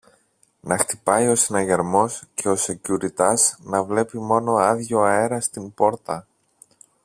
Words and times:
να 0.61 0.77
χτυπάει 0.77 1.27
ο 1.27 1.35
συναγερμός 1.35 2.23
και 2.33 2.49
ο 2.49 2.55
σεκιουριτάς 2.55 3.57
να 3.61 3.83
βλέπει 3.83 4.19
μόνο 4.19 4.53
άδειο 4.55 5.01
αέρα 5.01 5.41
στην 5.41 5.73
πόρτα 5.73 6.27